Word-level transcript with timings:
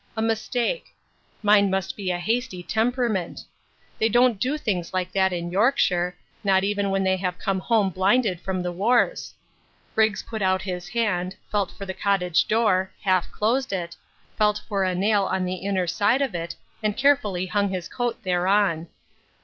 A 0.17 0.21
mistake. 0.23 0.95
Mine 1.43 1.69
must 1.69 1.95
be 1.95 2.09
a 2.09 2.17
hasty 2.17 2.63
temperament. 2.63 3.45
They 3.99 4.09
don't 4.09 4.39
do 4.39 4.57
things 4.57 4.95
like 4.95 5.11
that 5.11 5.31
in 5.31 5.51
Yorkshire, 5.51 6.15
not 6.43 6.63
even 6.63 6.89
when 6.89 7.03
they 7.03 7.17
have 7.17 7.37
come 7.37 7.59
home 7.59 7.91
blinded 7.91 8.41
from 8.41 8.63
the 8.63 8.71
wars. 8.71 9.35
Briggs 9.93 10.23
put 10.23 10.41
out 10.41 10.63
his 10.63 10.87
hand, 10.87 11.35
felt 11.51 11.69
for 11.69 11.85
the 11.85 11.93
cottage 11.93 12.47
door, 12.47 12.89
half 13.01 13.29
closed 13.31 13.71
it, 13.71 13.95
felt 14.39 14.59
for 14.67 14.83
a 14.83 14.95
nail 14.95 15.25
on 15.25 15.45
the 15.45 15.57
inner 15.57 15.85
side 15.85 16.23
of 16.23 16.33
it, 16.33 16.55
and 16.81 16.97
carefully 16.97 17.45
hung 17.45 17.69
his 17.69 17.87
coat 17.87 18.23
thereon. 18.23 18.87